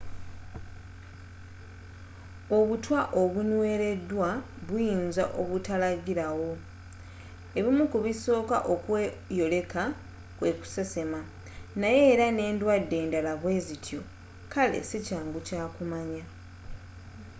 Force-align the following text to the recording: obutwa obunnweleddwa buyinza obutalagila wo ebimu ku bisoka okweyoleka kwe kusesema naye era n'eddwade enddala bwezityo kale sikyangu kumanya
obutwa 2.57 3.01
obunnweleddwa 3.21 4.29
buyinza 4.67 5.23
obutalagila 5.41 6.25
wo 6.39 6.51
ebimu 7.57 7.83
ku 7.91 7.97
bisoka 8.05 8.57
okweyoleka 8.73 9.83
kwe 10.37 10.49
kusesema 10.59 11.19
naye 11.79 12.01
era 12.13 12.27
n'eddwade 12.31 12.95
enddala 13.03 13.31
bwezityo 13.41 13.99
kale 14.53 14.79
sikyangu 14.89 15.39
kumanya 15.75 16.23